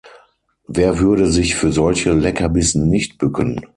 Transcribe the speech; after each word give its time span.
Wer 0.67 0.97
würde 0.97 1.27
sich 1.31 1.53
für 1.53 1.71
solche 1.71 2.11
Leckerbissen 2.13 2.89
nicht 2.89 3.19
bücken? 3.19 3.61